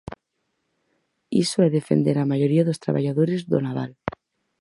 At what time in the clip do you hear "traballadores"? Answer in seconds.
2.85-3.41